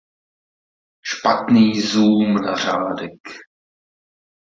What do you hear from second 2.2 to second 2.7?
na